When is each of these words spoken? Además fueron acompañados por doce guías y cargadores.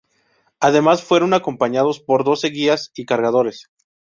Además 0.59 1.03
fueron 1.03 1.35
acompañados 1.35 1.99
por 1.99 2.23
doce 2.23 2.47
guías 2.47 2.89
y 2.95 3.05
cargadores. 3.05 3.69